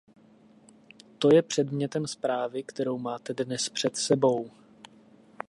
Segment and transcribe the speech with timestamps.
[1.19, 4.51] To je předmětem zprávy, kterou máte dnes před sebou.